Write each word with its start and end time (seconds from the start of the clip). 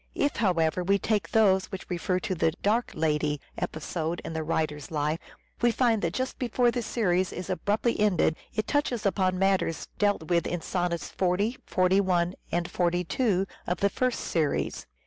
If, 0.15 0.37
however, 0.37 0.83
we 0.83 0.97
take 0.97 1.29
those 1.29 1.65
which 1.67 1.87
refer 1.87 2.19
to 2.21 2.33
the" 2.33 2.49
dark 2.63 2.91
lady" 2.95 3.39
episode 3.65 4.19
in 4.25 4.33
the 4.33 4.41
writer's 4.41 4.89
life, 4.89 5.19
we 5.61 5.69
find 5.69 6.01
that 6.01 6.15
just 6.15 6.39
before 6.39 6.71
the 6.71 6.81
series 6.81 7.31
is 7.31 7.51
abruptly 7.51 7.99
ended 7.99 8.35
it 8.51 8.65
touches 8.65 9.05
upon 9.05 9.37
matters 9.37 9.89
dealt 9.99 10.23
with 10.27 10.47
in 10.47 10.61
sonnets 10.61 11.09
40, 11.09 11.55
41, 11.67 12.33
and 12.51 12.67
42 12.71 13.45
of 13.67 13.79
the 13.79 13.89
first 13.91 14.21
series. 14.21 14.87